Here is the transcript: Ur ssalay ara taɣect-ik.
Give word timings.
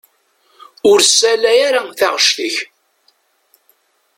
Ur 0.89 0.99
ssalay 1.03 1.59
ara 1.67 1.81
taɣect-ik. 1.99 2.57